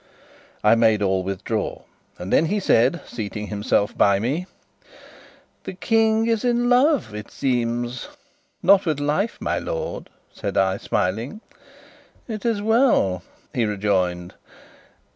I 0.63 0.73
made 0.73 1.03
all 1.03 1.21
withdraw, 1.21 1.83
and 2.17 2.33
then 2.33 2.45
he 2.47 2.59
said, 2.59 3.01
seating 3.05 3.49
himself 3.49 3.95
by 3.95 4.17
me: 4.17 4.47
"The 5.63 5.73
King 5.73 6.25
is 6.25 6.43
in 6.43 6.71
love, 6.71 7.13
it 7.13 7.29
seems?" 7.29 8.07
"Not 8.63 8.87
with 8.87 8.99
life, 8.99 9.37
my 9.39 9.59
lord," 9.59 10.09
said 10.33 10.57
I, 10.57 10.77
smiling. 10.77 11.41
"It 12.27 12.47
is 12.47 12.63
well," 12.63 13.21
he 13.53 13.63
rejoined. 13.63 14.33